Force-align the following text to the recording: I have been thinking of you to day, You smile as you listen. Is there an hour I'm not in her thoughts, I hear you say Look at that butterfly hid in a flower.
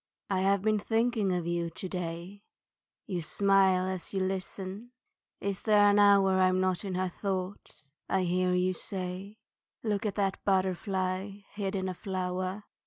I 0.31 0.39
have 0.39 0.63
been 0.63 0.79
thinking 0.79 1.31
of 1.31 1.45
you 1.45 1.69
to 1.69 1.87
day, 1.87 2.41
You 3.05 3.21
smile 3.21 3.85
as 3.87 4.15
you 4.15 4.19
listen. 4.23 4.93
Is 5.39 5.61
there 5.61 5.83
an 5.91 5.99
hour 5.99 6.39
I'm 6.39 6.59
not 6.59 6.83
in 6.83 6.95
her 6.95 7.07
thoughts, 7.09 7.91
I 8.09 8.23
hear 8.23 8.51
you 8.51 8.73
say 8.73 9.37
Look 9.83 10.07
at 10.07 10.15
that 10.15 10.43
butterfly 10.43 11.41
hid 11.51 11.75
in 11.75 11.87
a 11.87 11.93
flower. 11.93 12.63